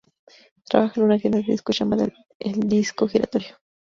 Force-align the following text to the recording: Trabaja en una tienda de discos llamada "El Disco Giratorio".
Trabaja 0.67 0.99
en 0.99 1.03
una 1.05 1.19
tienda 1.19 1.37
de 1.37 1.43
discos 1.51 1.77
llamada 1.77 2.07
"El 2.39 2.61
Disco 2.67 3.07
Giratorio". 3.07 3.59